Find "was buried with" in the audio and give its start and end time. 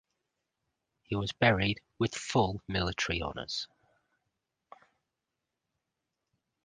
1.15-2.15